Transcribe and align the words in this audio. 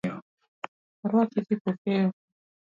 Waruaki 0.99 1.39
Kipokeo. 1.47 2.07